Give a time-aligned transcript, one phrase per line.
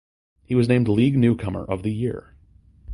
[0.41, 2.33] He was named league newcomer of the year.